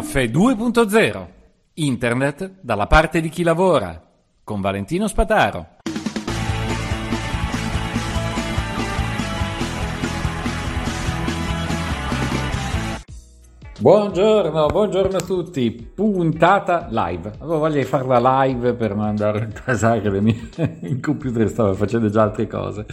Caffè 0.00 0.24
2.0 0.28 1.26
Internet 1.74 2.52
dalla 2.62 2.86
parte 2.86 3.20
di 3.20 3.28
chi 3.28 3.42
lavora 3.42 4.02
con 4.42 4.62
Valentino 4.62 5.06
Spataro. 5.06 5.76
Buongiorno, 13.78 14.66
buongiorno 14.68 15.18
a 15.18 15.20
tutti. 15.20 15.70
Puntata 15.70 16.86
live. 16.88 17.32
Avevo 17.38 17.58
voglia 17.58 17.76
di 17.76 17.84
farla 17.84 18.44
live 18.44 18.72
per 18.72 18.96
non 18.96 19.04
andare 19.04 19.40
a 19.40 19.44
intasare 19.44 20.08
le 20.08 20.20
mie. 20.22 20.48
Il 20.80 21.00
computer 21.00 21.46
stava 21.46 21.74
facendo 21.74 22.08
già 22.08 22.22
altre 22.22 22.46
cose. 22.46 22.86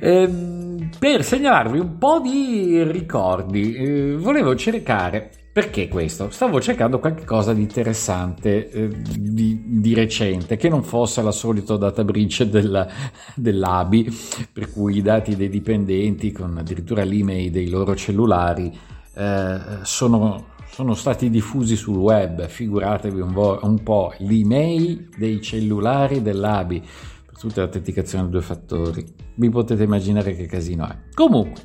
Ehm, 0.00 0.90
per 0.98 1.22
segnalarvi 1.22 1.78
un 1.78 1.96
po' 1.96 2.18
di 2.18 2.82
ricordi, 2.82 3.72
eh, 3.76 4.16
volevo 4.16 4.56
cercare. 4.56 5.30
Perché 5.54 5.86
questo? 5.86 6.30
Stavo 6.30 6.60
cercando 6.60 6.98
qualcosa 6.98 7.54
di 7.54 7.60
interessante 7.60 8.68
eh, 8.70 8.88
di, 8.88 9.62
di, 9.64 9.94
recente, 9.94 10.56
che 10.56 10.68
non 10.68 10.82
fosse 10.82 11.22
la 11.22 11.30
solita 11.30 11.76
data 11.76 12.02
breach 12.02 12.42
della, 12.42 12.88
dell'ABI, 13.36 14.12
per 14.52 14.72
cui 14.72 14.96
i 14.96 15.00
dati 15.00 15.36
dei 15.36 15.48
dipendenti, 15.48 16.32
con 16.32 16.58
addirittura 16.58 17.04
l'email 17.04 17.52
dei 17.52 17.68
loro 17.68 17.94
cellulari, 17.94 18.76
eh, 19.14 19.60
sono, 19.82 20.46
sono, 20.72 20.94
stati 20.94 21.30
diffusi 21.30 21.76
sul 21.76 21.98
web. 21.98 22.48
Figuratevi 22.48 23.20
un, 23.20 23.32
vo- 23.32 23.60
un 23.62 23.80
po' 23.84 24.12
l'email 24.18 25.08
dei 25.16 25.40
cellulari 25.40 26.20
dell'ABI 26.20 26.82
per 27.26 27.38
tutte 27.38 27.60
le 27.60 27.66
autenticazioni 27.66 28.24
a 28.24 28.28
due 28.28 28.42
fattori. 28.42 29.06
Vi 29.36 29.50
potete 29.50 29.84
immaginare 29.84 30.34
che 30.34 30.46
casino 30.46 30.88
è. 30.88 30.96
Comunque. 31.14 31.62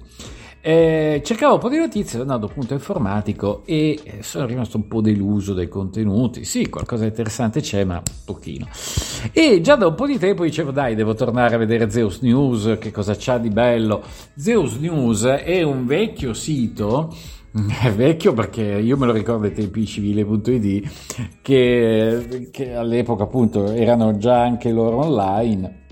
Eh, 0.61 1.21
cercavo 1.23 1.53
un 1.53 1.59
po' 1.59 1.69
di 1.69 1.77
notizie, 1.77 2.19
andando 2.19 2.47
appunto 2.47 2.73
informatico 2.73 3.61
e 3.65 4.19
sono 4.19 4.45
rimasto 4.45 4.75
un 4.75 4.87
po' 4.87 4.99
deluso 4.99 5.53
dai 5.53 5.69
contenuti. 5.69 6.43
Sì, 6.43 6.67
qualcosa 6.67 7.03
di 7.03 7.09
interessante 7.09 7.61
c'è, 7.61 7.85
ma 7.85 8.01
pochino. 8.25 8.67
E 9.31 9.61
già 9.61 9.75
da 9.75 9.87
un 9.87 9.95
po' 9.95 10.05
di 10.05 10.17
tempo 10.17 10.43
dicevo, 10.43 10.71
dai, 10.71 10.95
devo 10.95 11.13
tornare 11.13 11.55
a 11.55 11.57
vedere 11.57 11.89
Zeus 11.89 12.19
News, 12.19 12.77
che 12.79 12.91
cosa 12.91 13.15
c'ha 13.17 13.37
di 13.37 13.49
bello. 13.49 14.03
Zeus 14.35 14.75
News 14.75 15.23
è 15.23 15.61
un 15.61 15.85
vecchio 15.85 16.33
sito 16.33 17.13
vecchio 17.95 18.33
perché 18.33 18.61
io 18.61 18.95
me 18.97 19.07
lo 19.07 19.11
ricordo 19.11 19.45
ai 19.45 19.53
tempi 19.53 19.85
civile.it 19.85 21.39
che, 21.41 22.49
che 22.51 22.75
all'epoca 22.75 23.23
appunto 23.23 23.71
erano 23.71 24.17
già 24.17 24.41
anche 24.41 24.71
loro 24.71 24.97
online 24.97 25.87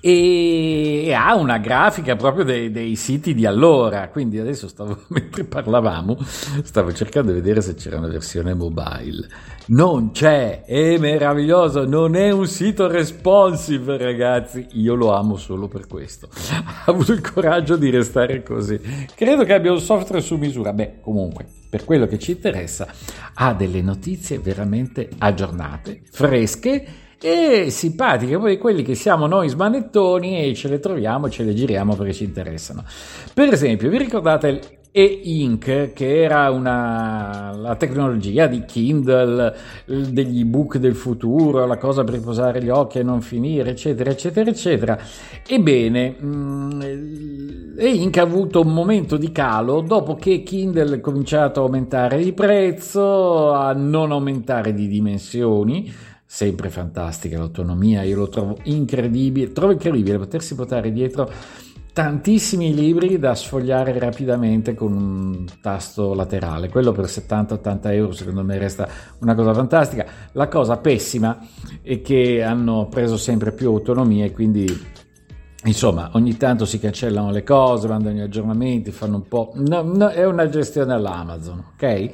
e 0.00 1.12
ha 1.14 1.34
una 1.34 1.58
grafica 1.58 2.16
proprio 2.16 2.42
dei, 2.42 2.70
dei, 2.70 2.96
siti 2.96 3.34
di 3.34 3.44
allora. 3.44 4.08
Quindi 4.08 4.38
adesso 4.38 4.66
stavo, 4.66 5.02
mentre 5.08 5.44
parlavamo, 5.44 6.16
stavo 6.62 6.92
cercando 6.92 7.32
di 7.32 7.40
vedere 7.40 7.60
se 7.60 7.74
c'era 7.74 7.98
una 7.98 8.08
versione 8.08 8.54
mobile. 8.54 9.28
Non 9.66 10.10
c'è, 10.10 10.64
è 10.64 10.98
meraviglioso, 10.98 11.86
non 11.86 12.16
è 12.16 12.30
un 12.30 12.46
sito 12.46 12.88
responsive, 12.88 13.98
ragazzi. 13.98 14.66
Io 14.72 14.94
lo 14.94 15.14
amo 15.14 15.36
solo 15.36 15.68
per 15.68 15.86
questo. 15.86 16.28
Ha 16.80 16.92
avuto 16.92 17.12
il 17.12 17.20
coraggio 17.20 17.76
di 17.76 17.90
restare 17.90 18.42
così. 18.42 18.80
Credo 19.14 19.44
che 19.44 19.52
abbia 19.52 19.70
un 19.70 19.80
software 19.80 20.22
su 20.22 20.36
misura. 20.36 20.72
Beh, 20.72 21.00
comunque, 21.00 21.46
per 21.68 21.84
quello 21.84 22.06
che 22.06 22.18
ci 22.18 22.32
interessa, 22.32 22.88
ha 23.34 23.52
delle 23.54 23.82
notizie 23.82 24.38
veramente 24.38 25.08
aggiornate, 25.18 26.02
fresche 26.10 26.84
e 27.22 27.68
simpatiche, 27.68 28.38
poi 28.38 28.56
quelli 28.56 28.82
che 28.82 28.94
siamo 28.94 29.26
noi 29.26 29.48
smanettoni 29.48 30.42
e 30.42 30.54
ce 30.54 30.68
le 30.68 30.80
troviamo 30.80 31.26
e 31.26 31.30
ce 31.30 31.44
le 31.44 31.52
giriamo 31.52 31.94
perché 31.94 32.14
ci 32.14 32.24
interessano. 32.24 32.82
Per 33.34 33.52
esempio, 33.52 33.90
vi 33.90 33.98
ricordate 33.98 34.78
e-ink 34.92 35.92
che 35.92 36.22
era 36.22 36.50
una, 36.50 37.52
la 37.54 37.76
tecnologia 37.76 38.46
di 38.46 38.64
Kindle, 38.64 39.54
degli 39.84 40.40
ebook 40.40 40.78
del 40.78 40.96
futuro, 40.96 41.66
la 41.66 41.76
cosa 41.76 42.02
per 42.04 42.14
riposare 42.14 42.62
gli 42.62 42.70
occhi 42.70 42.98
e 42.98 43.02
non 43.02 43.20
finire, 43.20 43.70
eccetera, 43.70 44.10
eccetera, 44.10 44.50
eccetera. 44.50 44.98
Ebbene, 45.46 46.16
mm, 46.20 46.80
e-ink 47.76 48.16
ha 48.16 48.22
avuto 48.22 48.62
un 48.62 48.72
momento 48.72 49.16
di 49.16 49.30
calo 49.30 49.80
dopo 49.80 50.16
che 50.16 50.42
Kindle 50.42 50.96
ha 50.96 51.00
cominciato 51.00 51.60
a 51.60 51.64
aumentare 51.64 52.22
di 52.22 52.32
prezzo, 52.32 53.52
a 53.52 53.72
non 53.74 54.10
aumentare 54.10 54.72
di 54.72 54.88
dimensioni 54.88 55.92
sempre 56.32 56.70
fantastica 56.70 57.38
l'autonomia, 57.38 58.04
io 58.04 58.18
lo 58.18 58.28
trovo 58.28 58.56
incredibile, 58.62 59.50
trovo 59.50 59.72
incredibile 59.72 60.16
potersi 60.16 60.54
portare 60.54 60.92
dietro 60.92 61.28
tantissimi 61.92 62.72
libri 62.72 63.18
da 63.18 63.34
sfogliare 63.34 63.98
rapidamente 63.98 64.74
con 64.74 64.92
un 64.92 65.44
tasto 65.60 66.14
laterale. 66.14 66.68
Quello 66.68 66.92
per 66.92 67.06
70-80 67.06 67.80
euro 67.90 68.12
secondo 68.12 68.44
me 68.44 68.58
resta 68.58 68.88
una 69.18 69.34
cosa 69.34 69.52
fantastica. 69.52 70.06
La 70.32 70.46
cosa 70.46 70.76
pessima 70.76 71.36
è 71.82 72.00
che 72.00 72.44
hanno 72.44 72.86
preso 72.86 73.16
sempre 73.16 73.50
più 73.50 73.66
autonomia 73.66 74.24
e 74.24 74.30
quindi 74.30 74.66
insomma 75.64 76.10
ogni 76.12 76.36
tanto 76.36 76.64
si 76.64 76.78
cancellano 76.78 77.32
le 77.32 77.42
cose, 77.42 77.88
mandano 77.88 78.18
gli 78.18 78.20
aggiornamenti, 78.20 78.92
fanno 78.92 79.16
un 79.16 79.26
po'... 79.26 79.50
No, 79.56 79.82
no, 79.82 80.06
è 80.06 80.24
una 80.24 80.48
gestione 80.48 80.94
all'Amazon, 80.94 81.72
ok? 81.74 82.10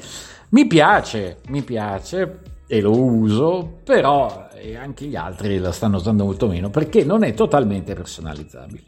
Mi 0.49 0.67
piace, 0.67 1.41
mi 1.49 1.61
piace 1.61 2.55
e 2.67 2.81
lo 2.81 2.99
uso, 2.99 3.79
però 3.85 4.49
anche 4.81 5.05
gli 5.07 5.17
altri 5.17 5.59
lo 5.59 5.71
stanno 5.71 5.97
usando 5.97 6.25
molto 6.25 6.49
meno 6.49 6.71
perché 6.71 7.05
non 7.05 7.23
è 7.23 7.35
totalmente 7.35 7.95
personalizzabile. 7.95 8.83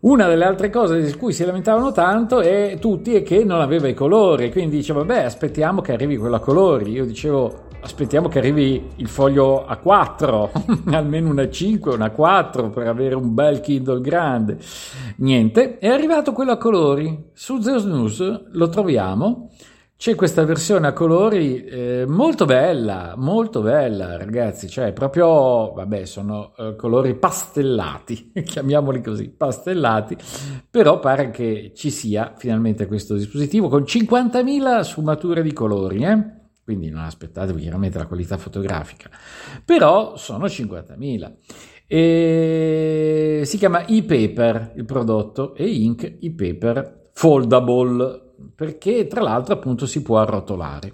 Una 0.00 0.28
delle 0.28 0.44
altre 0.44 0.70
cose 0.70 1.02
di 1.02 1.12
cui 1.14 1.32
si 1.32 1.44
lamentavano 1.44 1.90
tanto 1.90 2.40
è 2.40 2.78
tutti 2.80 3.14
è 3.14 3.22
che 3.24 3.42
non 3.42 3.60
aveva 3.60 3.88
i 3.88 3.94
colori, 3.94 4.52
quindi 4.52 4.76
dicevo, 4.76 5.04
vabbè, 5.04 5.24
aspettiamo 5.24 5.80
che 5.80 5.92
arrivi 5.92 6.16
quello 6.16 6.36
a 6.36 6.40
colori. 6.40 6.92
Io 6.92 7.04
dicevo, 7.04 7.64
aspettiamo 7.80 8.28
che 8.28 8.38
arrivi 8.38 8.90
il 8.94 9.08
foglio 9.08 9.66
a 9.66 9.76
4, 9.76 10.52
almeno 10.92 11.30
una 11.30 11.50
5, 11.50 11.94
una 11.94 12.10
4 12.10 12.70
per 12.70 12.86
avere 12.86 13.16
un 13.16 13.34
bel 13.34 13.60
Kindle 13.60 14.00
grande. 14.00 14.58
Niente, 15.16 15.78
è 15.78 15.88
arrivato 15.88 16.32
quello 16.32 16.52
a 16.52 16.58
colori. 16.58 17.30
Su 17.32 17.60
Zeus 17.60 17.84
News 17.84 18.50
lo 18.52 18.68
troviamo 18.68 19.50
c'è 19.98 20.14
questa 20.14 20.44
versione 20.44 20.86
a 20.86 20.92
colori 20.92 21.64
eh, 21.64 22.04
molto 22.06 22.44
bella, 22.44 23.14
molto 23.16 23.62
bella, 23.62 24.16
ragazzi, 24.16 24.68
cioè 24.68 24.92
proprio, 24.92 25.72
vabbè, 25.72 26.04
sono 26.04 26.54
eh, 26.56 26.76
colori 26.76 27.16
pastellati, 27.16 28.30
chiamiamoli 28.46 29.02
così, 29.02 29.28
pastellati, 29.28 30.16
però 30.70 31.00
pare 31.00 31.30
che 31.30 31.72
ci 31.74 31.90
sia 31.90 32.32
finalmente 32.36 32.86
questo 32.86 33.16
dispositivo 33.16 33.66
con 33.66 33.82
50.000 33.82 34.82
sfumature 34.82 35.42
di 35.42 35.52
colori, 35.52 36.04
eh? 36.04 36.26
quindi 36.62 36.90
non 36.90 37.02
aspettatevi 37.02 37.60
chiaramente 37.60 37.98
la 37.98 38.06
qualità 38.06 38.36
fotografica, 38.36 39.10
però 39.64 40.16
sono 40.16 40.46
50.000. 40.46 41.32
E 41.88 43.40
si 43.44 43.56
chiama 43.56 43.84
e-paper 43.84 44.74
il 44.76 44.84
prodotto 44.84 45.56
e 45.56 45.66
ink 45.66 46.18
e-paper 46.20 47.08
foldable 47.14 48.26
perché 48.54 49.06
tra 49.06 49.22
l'altro 49.22 49.54
appunto 49.54 49.86
si 49.86 50.02
può 50.02 50.18
arrotolare. 50.18 50.92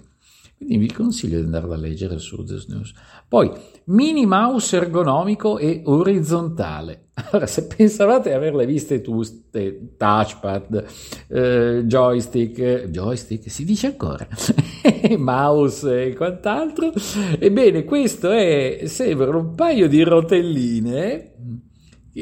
Quindi 0.57 0.77
vi 0.77 0.91
consiglio 0.91 1.37
di 1.37 1.43
andare 1.45 1.65
a 1.71 1.75
leggere 1.75 2.17
su 2.17 2.41
The 2.43 2.63
News. 2.67 2.93
Poi, 3.27 3.51
mini 3.85 4.25
mouse 4.25 4.77
ergonomico 4.77 5.57
e 5.57 5.81
orizzontale. 5.85 7.01
Allora, 7.25 7.47
se 7.47 7.65
pensavate 7.65 8.29
di 8.29 8.35
averle 8.35 8.65
viste 8.65 8.99
tutte, 8.99 9.95
touchpad, 9.95 10.85
eh, 11.29 11.83
joystick, 11.85 12.89
joystick 12.89 13.49
si 13.49 13.63
dice 13.63 13.87
ancora, 13.87 14.27
mouse 15.17 16.07
e 16.07 16.13
quant'altro, 16.13 16.91
ebbene 17.39 17.85
questo 17.85 18.31
è, 18.31 18.81
sembra 18.83 19.37
un 19.37 19.55
paio 19.55 19.87
di 19.87 20.03
rotelline 20.03 21.33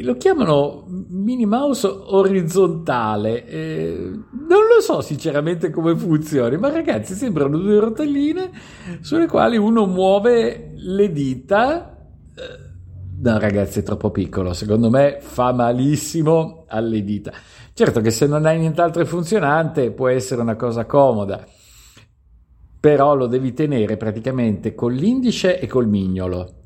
lo 0.02 0.16
chiamano 0.16 0.86
mini 1.10 1.46
mouse 1.46 1.88
orizzontale. 1.88 3.46
Eh, 3.46 3.96
non 4.00 4.66
lo 4.74 4.82
so 4.82 5.02
sinceramente 5.02 5.70
come 5.70 5.96
funzioni, 5.96 6.58
ma 6.58 6.72
ragazzi 6.72 7.14
sembrano 7.14 7.58
due 7.58 7.80
rotelline 7.80 8.52
sulle 9.02 9.28
quali 9.28 9.58
uno 9.58 9.86
muove 9.86 10.72
le 10.76 11.12
dita 11.12 12.08
eh, 12.36 12.72
No, 13.24 13.40
ragazzi, 13.40 13.80
è 13.80 13.84
troppo 13.84 14.12
piccolo. 14.12 14.52
Secondo 14.52 14.90
me 14.90 15.20
fa 15.22 15.54
malissimo 15.54 16.66
alle 16.68 17.04
dita. 17.06 17.32
Certo 17.74 18.02
che 18.02 18.12
se 18.12 18.28
non 18.28 18.46
hai 18.46 18.60
nient'altro 18.60 19.06
funzionante 19.06 19.92
può 19.92 20.10
essere 20.10 20.42
una 20.42 20.58
cosa 20.58 20.86
comoda, 20.86 21.48
però 22.82 23.16
lo 23.16 23.28
devi 23.28 23.54
tenere 23.54 23.96
praticamente 23.96 24.76
con 24.76 24.92
l'indice 24.92 25.58
e 25.58 25.68
col 25.68 25.88
mignolo, 25.88 26.64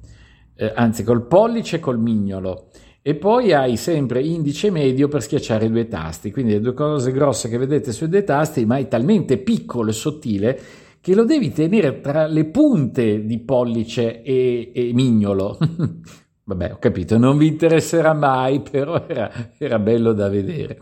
eh, 0.56 0.74
anzi 0.76 1.04
col 1.04 1.28
pollice 1.28 1.76
e 1.76 1.80
col 1.80 2.00
mignolo. 2.00 2.70
E 3.08 3.16
poi 3.16 3.54
hai 3.54 3.78
sempre 3.78 4.22
indice 4.22 4.70
medio 4.70 5.08
per 5.08 5.22
schiacciare 5.22 5.68
i 5.68 5.72
due 5.72 5.88
tasti, 5.88 6.30
quindi 6.30 6.52
le 6.52 6.60
due 6.60 6.74
cose 6.74 7.14
grosse 7.14 7.48
che 7.48 7.58
vedete 7.58 7.94
sui 7.94 8.10
due 8.10 8.26
tasti, 8.26 8.66
ma 8.66 8.80
è 8.80 8.90
talmente 8.90 9.38
piccolo 9.38 9.92
e 9.92 9.94
sottile 9.94 10.60
che 11.00 11.16
lo 11.16 11.24
devi 11.24 11.54
tenere 11.54 12.02
tra 12.02 12.28
le 12.28 12.44
punte 12.48 13.24
di 13.26 13.40
pollice 13.40 14.22
e, 14.24 14.74
e 14.76 14.92
mignolo. 14.92 15.58
Vabbè, 16.44 16.74
ho 16.74 16.80
capito, 16.80 17.18
non 17.18 17.38
vi 17.38 17.48
interesserà 17.48 18.12
mai, 18.12 18.60
però 18.70 19.02
era, 19.08 19.32
era 19.58 19.80
bello 19.80 20.12
da 20.12 20.28
vedere. 20.28 20.82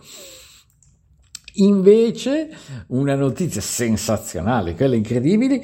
Invece, 1.58 2.50
una 2.88 3.14
notizia 3.14 3.62
sensazionale, 3.62 4.74
quella 4.74 4.96
incredibile, 4.96 5.62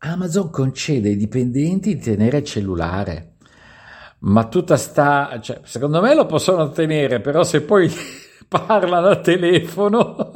Amazon 0.00 0.50
concede 0.50 1.08
ai 1.08 1.16
dipendenti 1.16 1.94
di 1.94 2.02
tenere 2.02 2.36
il 2.36 2.44
cellulare. 2.44 3.36
Ma 4.20 4.48
tutta 4.48 4.76
sta, 4.76 5.38
cioè, 5.40 5.60
secondo 5.64 6.00
me 6.00 6.14
lo 6.14 6.26
possono 6.26 6.70
tenere, 6.70 7.20
però 7.20 7.42
se 7.42 7.62
poi 7.62 7.90
parlano 8.48 9.06
al 9.06 9.22
telefono, 9.22 10.30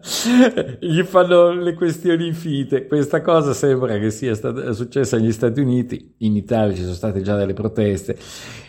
gli 0.78 1.02
fanno 1.02 1.52
le 1.52 1.74
questioni 1.74 2.26
infinite. 2.26 2.86
Questa 2.86 3.20
cosa 3.20 3.52
sembra 3.52 3.98
che 3.98 4.10
sia 4.10 4.34
stata, 4.34 4.72
successa 4.72 5.16
negli 5.16 5.32
Stati 5.32 5.60
Uniti, 5.60 6.14
in 6.18 6.36
Italia 6.36 6.74
ci 6.74 6.82
sono 6.82 6.94
state 6.94 7.22
già 7.22 7.36
delle 7.36 7.54
proteste. 7.54 8.16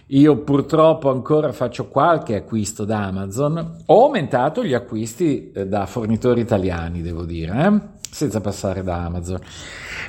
Io 0.08 0.38
purtroppo 0.40 1.10
ancora 1.10 1.52
faccio 1.54 1.88
qualche 1.88 2.36
acquisto 2.36 2.84
da 2.84 3.06
Amazon. 3.06 3.84
Ho 3.86 4.06
aumentato 4.06 4.64
gli 4.64 4.74
acquisti 4.74 5.52
eh, 5.52 5.68
da 5.68 5.86
fornitori 5.86 6.42
italiani, 6.42 7.02
devo 7.02 7.24
dire, 7.24 7.66
eh? 7.66 8.00
senza 8.12 8.42
passare 8.42 8.84
da 8.84 9.06
Amazon. 9.06 9.40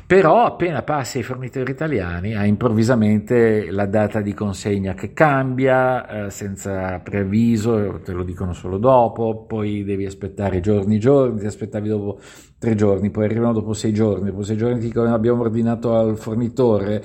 Però 0.07 0.45
appena 0.45 0.83
passi 0.83 1.19
ai 1.19 1.23
fornitori 1.23 1.71
italiani 1.71 2.35
hai 2.35 2.49
improvvisamente 2.49 3.71
la 3.71 3.87
data 3.87 4.21
di 4.21 4.35
consegna 4.35 4.95
che 4.95 5.13
cambia 5.13 6.27
eh, 6.27 6.31
senza 6.31 6.99
preavviso, 6.99 8.01
te 8.05 8.13
lo 8.13 8.23
dicono 8.23 8.53
solo 8.53 8.79
dopo, 8.79 9.45
poi 9.47 9.85
devi 9.85 10.07
aspettare 10.07 10.61
giorni 10.61 10.97
e 10.97 10.99
giorni, 10.99 11.41
ti 11.41 11.47
aspettavi 11.47 11.89
dopo 11.89 12.19
tre 12.59 12.75
giorni, 12.75 13.11
poi 13.11 13.25
arrivano 13.25 13.53
dopo 13.53 13.73
sei 13.73 13.93
giorni, 13.93 14.31
dopo 14.31 14.43
sei 14.43 14.57
giorni 14.57 14.79
ti 14.81 14.87
dicono 14.87 15.13
abbiamo 15.15 15.43
ordinato 15.43 15.95
al 15.97 16.17
fornitore 16.17 17.03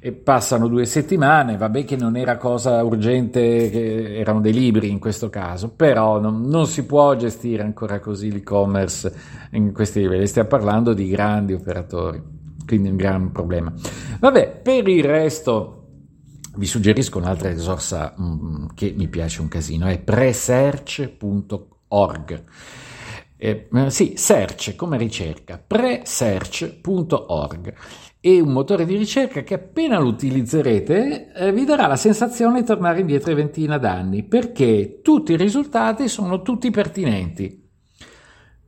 e 0.00 0.12
passano 0.12 0.68
due 0.68 0.84
settimane, 0.84 1.56
vabbè 1.56 1.84
che 1.84 1.96
non 1.96 2.16
era 2.16 2.36
cosa 2.36 2.84
urgente, 2.84 4.14
erano 4.16 4.40
dei 4.40 4.52
libri 4.52 4.90
in 4.90 5.00
questo 5.00 5.28
caso, 5.28 5.70
però 5.70 6.20
non, 6.20 6.42
non, 6.42 6.66
si 6.66 6.86
può 6.86 7.16
gestire 7.16 7.64
ancora 7.64 7.98
così 7.98 8.30
l'e-commerce 8.30 9.12
in 9.52 9.72
questi 9.72 9.98
livelli, 10.00 10.28
stiamo 10.28 10.48
parlando 10.48 10.94
di 10.94 11.08
grandi 11.08 11.52
operatori, 11.52 12.22
quindi 12.64 12.90
un 12.90 12.96
gran 12.96 13.32
problema. 13.32 13.72
Vabbè, 14.20 14.60
per 14.62 14.86
il 14.86 15.04
resto 15.04 15.72
vi 16.54 16.66
suggerisco 16.66 17.18
un'altra 17.18 17.50
risorsa 17.50 18.14
mm, 18.20 18.66
che 18.74 18.94
mi 18.96 19.08
piace 19.08 19.40
un 19.40 19.48
casino, 19.48 19.86
è 19.86 19.98
presearch.org. 19.98 22.44
Eh, 23.40 23.68
sì, 23.86 24.14
search 24.16 24.74
come 24.74 24.98
ricerca, 24.98 25.62
presearch.org 25.64 27.72
e 28.20 28.40
un 28.40 28.50
motore 28.50 28.84
di 28.84 28.96
ricerca 28.96 29.42
che 29.42 29.54
appena 29.54 29.98
lo 29.98 30.08
utilizzerete 30.08 31.32
eh, 31.32 31.52
vi 31.52 31.64
darà 31.64 31.86
la 31.86 31.96
sensazione 31.96 32.60
di 32.60 32.66
tornare 32.66 33.00
indietro 33.00 33.34
ventina 33.34 33.78
d'anni 33.78 34.24
perché 34.24 35.00
tutti 35.02 35.32
i 35.32 35.36
risultati 35.36 36.08
sono 36.08 36.42
tutti 36.42 36.70
pertinenti. 36.70 37.66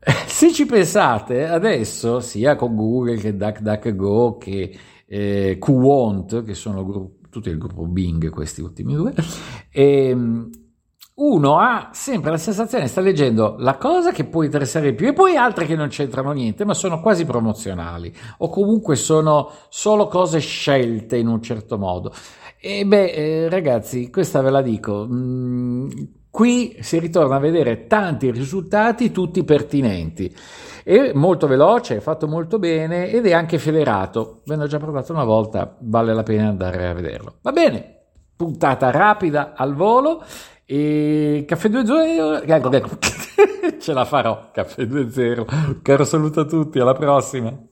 Se 0.26 0.52
ci 0.52 0.67
pensate 0.67 1.47
adesso, 1.47 2.20
sia 2.20 2.56
con 2.56 2.75
Google 2.76 3.17
che 3.17 3.37
DuckDuckGo 3.37 4.38
che 4.38 4.79
eh, 5.06 5.56
QWant, 5.58 6.44
che 6.44 6.55
sono 6.55 6.85
gruppi, 6.85 7.29
tutti 7.29 7.49
il 7.49 7.58
gruppo 7.58 7.87
Bing, 7.87 8.29
questi 8.31 8.61
ultimi 8.61 8.94
due, 8.94 9.14
ehm, 9.70 10.50
uno 11.20 11.58
ha 11.58 11.90
sempre 11.93 12.31
la 12.31 12.38
sensazione, 12.38 12.87
sta 12.87 13.00
leggendo 13.02 13.56
la 13.58 13.76
cosa 13.76 14.11
che 14.11 14.25
può 14.25 14.43
interessare 14.43 14.90
di 14.90 14.96
più 14.96 15.08
e 15.08 15.12
poi 15.12 15.37
altre 15.37 15.67
che 15.67 15.76
non 15.76 15.88
c'entrano 15.88 16.32
niente, 16.32 16.64
ma 16.64 16.72
sono 16.72 17.00
quasi 17.00 17.26
promozionali 17.26 18.12
o 18.38 18.49
comunque 18.49 18.96
sono 18.96 19.50
solo 19.69 20.06
cose 20.06 20.38
scelte 20.38 21.17
in 21.17 21.28
un 21.28 21.43
certo 21.43 21.76
modo. 21.76 22.12
E 22.58 22.87
beh, 22.87 23.11
eh, 23.12 23.49
ragazzi, 23.49 24.11
questa 24.11 24.40
ve 24.40 24.50
la 24.50 24.62
dico. 24.62 25.06
Mm, 25.11 25.90
qui 26.31 26.76
si 26.81 26.99
ritorna 26.99 27.37
a 27.37 27.40
vedere 27.40 27.87
tanti 27.87 28.31
risultati, 28.31 29.11
tutti 29.11 29.44
pertinenti. 29.44 30.34
È 30.82 31.12
molto 31.12 31.46
veloce, 31.46 31.96
è 31.96 32.00
fatto 32.00 32.26
molto 32.28 32.58
bene 32.58 33.11
ed 33.11 33.26
è 33.26 33.32
anche 33.32 33.58
federato. 33.58 34.40
Ve 34.46 34.56
l'ho 34.56 34.66
già 34.66 34.78
provato 34.78 35.12
una 35.12 35.25
volta, 35.25 35.76
vale 35.81 36.14
la 36.14 36.23
pena 36.23 36.49
andare 36.49 36.87
a 36.87 36.94
vederlo. 36.94 37.34
Va 37.43 37.52
bene, 37.52 38.05
puntata 38.37 38.90
rapida 38.90 39.52
al 39.55 39.75
volo 39.75 40.23
e 40.72 41.44
caffè 41.49 41.69
2-0, 41.69 42.49
ecco, 42.49 42.70
ecco. 42.70 42.99
ce 43.81 43.93
la 43.93 44.05
farò, 44.05 44.50
caffè 44.52 44.84
2-0. 44.84 45.81
Caro 45.82 46.05
saluto 46.05 46.38
a 46.38 46.44
tutti, 46.44 46.78
alla 46.78 46.93
prossima. 46.93 47.69